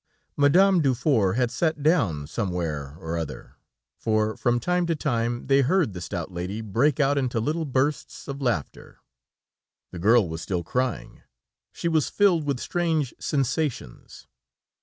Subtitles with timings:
[0.35, 3.57] Madame Dufour had sat down somewhere or other,
[3.99, 8.27] for from time to time they heard the stout lady break out into little bursts
[8.27, 8.97] of laughter.
[9.91, 11.21] The girl was still crying;
[11.71, 14.25] she was filled with strange sensations.